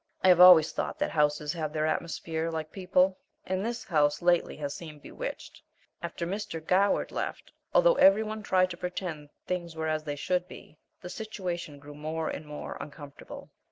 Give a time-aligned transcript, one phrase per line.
[0.23, 4.57] I have always thought that houses have their atmosphere, like people, and this house lately
[4.57, 5.61] has seemed bewitched.
[6.01, 6.59] After Mr.
[6.59, 11.09] Goward left, although every one tried to pretend things were as they should be, the
[11.11, 13.51] situation grew more and more uncomfortable.